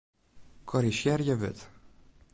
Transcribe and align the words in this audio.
Korrizjearje 0.69 1.35
wurd. 1.41 1.59